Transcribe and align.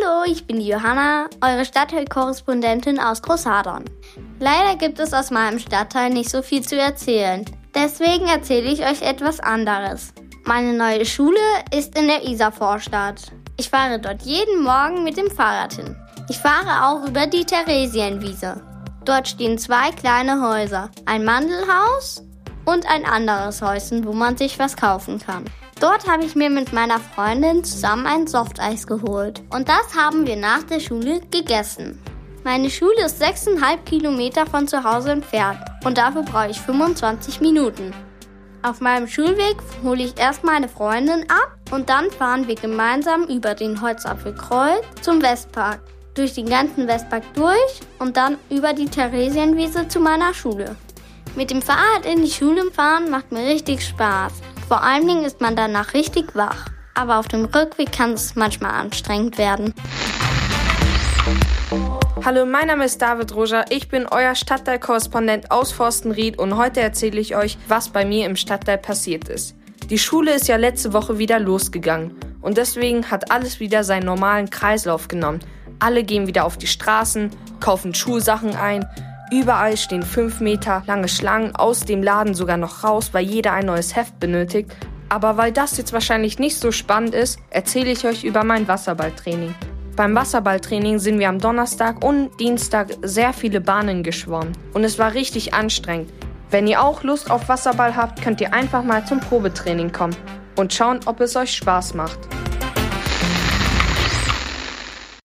Hallo, 0.00 0.24
ich 0.26 0.46
bin 0.46 0.60
die 0.60 0.68
Johanna, 0.68 1.28
eure 1.40 1.64
Stadtteilkorrespondentin 1.64 3.00
aus 3.00 3.22
Großhadern. 3.22 3.84
Leider 4.38 4.76
gibt 4.76 4.98
es 4.98 5.12
aus 5.12 5.30
meinem 5.30 5.58
Stadtteil 5.58 6.10
nicht 6.10 6.30
so 6.30 6.42
viel 6.42 6.62
zu 6.62 6.78
erzählen. 6.78 7.44
Deswegen 7.74 8.26
erzähle 8.26 8.70
ich 8.70 8.82
euch 8.84 9.02
etwas 9.02 9.40
anderes. 9.40 10.12
Meine 10.44 10.74
neue 10.74 11.04
Schule 11.04 11.40
ist 11.74 11.98
in 11.98 12.06
der 12.06 12.24
Isarvorstadt. 12.24 13.32
Ich 13.56 13.70
fahre 13.70 13.98
dort 13.98 14.22
jeden 14.22 14.62
Morgen 14.62 15.04
mit 15.04 15.16
dem 15.16 15.30
Fahrrad 15.30 15.74
hin. 15.74 15.96
Ich 16.28 16.38
fahre 16.38 16.86
auch 16.86 17.08
über 17.08 17.26
die 17.26 17.44
Theresienwiese. 17.44 18.60
Dort 19.04 19.28
stehen 19.28 19.58
zwei 19.58 19.90
kleine 19.90 20.42
Häuser, 20.42 20.90
ein 21.06 21.24
Mandelhaus 21.24 22.22
und 22.68 22.86
ein 22.86 23.06
anderes 23.06 23.62
Häuschen, 23.62 24.04
wo 24.04 24.12
man 24.12 24.36
sich 24.36 24.58
was 24.58 24.76
kaufen 24.76 25.18
kann. 25.18 25.44
Dort 25.80 26.06
habe 26.06 26.24
ich 26.24 26.34
mir 26.34 26.50
mit 26.50 26.72
meiner 26.74 26.98
Freundin 26.98 27.64
zusammen 27.64 28.06
ein 28.06 28.26
Softeis 28.26 28.86
geholt. 28.86 29.40
Und 29.48 29.68
das 29.68 29.96
haben 29.96 30.26
wir 30.26 30.36
nach 30.36 30.64
der 30.64 30.80
Schule 30.80 31.20
gegessen. 31.30 31.98
Meine 32.44 32.68
Schule 32.68 33.06
ist 33.06 33.22
6,5 33.22 33.84
Kilometer 33.84 34.44
von 34.44 34.68
zu 34.68 34.84
Hause 34.84 35.12
entfernt 35.12 35.60
und 35.84 35.96
dafür 35.96 36.22
brauche 36.22 36.50
ich 36.50 36.60
25 36.60 37.40
Minuten. 37.40 37.94
Auf 38.62 38.80
meinem 38.80 39.08
Schulweg 39.08 39.56
hole 39.82 40.02
ich 40.02 40.18
erst 40.18 40.44
meine 40.44 40.68
Freundin 40.68 41.24
ab 41.30 41.56
und 41.70 41.88
dann 41.88 42.10
fahren 42.10 42.48
wir 42.48 42.54
gemeinsam 42.56 43.24
über 43.24 43.54
den 43.54 43.80
Holzapfelkreuz 43.80 44.84
zum 45.00 45.22
Westpark. 45.22 45.80
Durch 46.14 46.34
den 46.34 46.48
ganzen 46.48 46.86
Westpark 46.86 47.22
durch 47.34 47.80
und 47.98 48.16
dann 48.16 48.36
über 48.50 48.72
die 48.72 48.86
Theresienwiese 48.86 49.88
zu 49.88 50.00
meiner 50.00 50.34
Schule. 50.34 50.76
Mit 51.36 51.50
dem 51.50 51.62
Fahrrad 51.62 52.04
in 52.04 52.22
die 52.22 52.30
Schule 52.30 52.70
fahren 52.72 53.10
macht 53.10 53.32
mir 53.32 53.46
richtig 53.46 53.84
Spaß. 53.86 54.32
Vor 54.66 54.82
allen 54.82 55.06
Dingen 55.06 55.24
ist 55.24 55.40
man 55.40 55.56
danach 55.56 55.94
richtig 55.94 56.34
wach. 56.34 56.66
Aber 56.94 57.18
auf 57.18 57.28
dem 57.28 57.44
Rückweg 57.44 57.92
kann 57.92 58.12
es 58.12 58.34
manchmal 58.34 58.72
anstrengend 58.72 59.38
werden. 59.38 59.72
Hallo, 62.24 62.44
mein 62.44 62.66
Name 62.66 62.84
ist 62.84 63.00
David 63.00 63.34
Roger. 63.34 63.64
Ich 63.70 63.88
bin 63.88 64.06
euer 64.10 64.34
Stadtteilkorrespondent 64.34 65.50
aus 65.50 65.70
Forstenried 65.70 66.38
und 66.38 66.56
heute 66.56 66.80
erzähle 66.80 67.20
ich 67.20 67.36
euch, 67.36 67.56
was 67.68 67.90
bei 67.90 68.04
mir 68.04 68.26
im 68.26 68.36
Stadtteil 68.36 68.78
passiert 68.78 69.28
ist. 69.28 69.54
Die 69.88 69.98
Schule 69.98 70.34
ist 70.34 70.48
ja 70.48 70.56
letzte 70.56 70.92
Woche 70.92 71.18
wieder 71.18 71.38
losgegangen 71.38 72.16
und 72.42 72.58
deswegen 72.58 73.10
hat 73.10 73.30
alles 73.30 73.60
wieder 73.60 73.84
seinen 73.84 74.04
normalen 74.04 74.50
Kreislauf 74.50 75.08
genommen. 75.08 75.40
Alle 75.78 76.02
gehen 76.02 76.26
wieder 76.26 76.44
auf 76.44 76.58
die 76.58 76.66
Straßen, 76.66 77.30
kaufen 77.60 77.94
Schulsachen 77.94 78.56
ein, 78.56 78.84
Überall 79.30 79.76
stehen 79.76 80.02
fünf 80.02 80.40
Meter 80.40 80.82
lange 80.86 81.08
Schlangen 81.08 81.54
aus 81.54 81.80
dem 81.80 82.02
Laden 82.02 82.32
sogar 82.32 82.56
noch 82.56 82.82
raus, 82.82 83.10
weil 83.12 83.24
jeder 83.26 83.52
ein 83.52 83.66
neues 83.66 83.94
Heft 83.94 84.18
benötigt. 84.18 84.74
Aber 85.10 85.36
weil 85.36 85.52
das 85.52 85.76
jetzt 85.76 85.92
wahrscheinlich 85.92 86.38
nicht 86.38 86.58
so 86.58 86.72
spannend 86.72 87.14
ist, 87.14 87.38
erzähle 87.50 87.90
ich 87.90 88.06
euch 88.06 88.24
über 88.24 88.44
mein 88.44 88.68
Wasserballtraining. 88.68 89.54
Beim 89.96 90.14
Wasserballtraining 90.14 90.98
sind 90.98 91.18
wir 91.18 91.28
am 91.28 91.40
Donnerstag 91.40 92.04
und 92.04 92.30
Dienstag 92.40 92.88
sehr 93.02 93.32
viele 93.32 93.60
Bahnen 93.60 94.02
geschwommen. 94.02 94.52
Und 94.72 94.84
es 94.84 94.98
war 94.98 95.12
richtig 95.12 95.52
anstrengend. 95.54 96.10
Wenn 96.50 96.66
ihr 96.66 96.82
auch 96.82 97.02
Lust 97.02 97.30
auf 97.30 97.48
Wasserball 97.48 97.96
habt, 97.96 98.22
könnt 98.22 98.40
ihr 98.40 98.54
einfach 98.54 98.82
mal 98.82 99.04
zum 99.04 99.20
Probetraining 99.20 99.92
kommen 99.92 100.16
und 100.56 100.72
schauen, 100.72 101.00
ob 101.04 101.20
es 101.20 101.36
euch 101.36 101.54
Spaß 101.54 101.94
macht. 101.94 102.18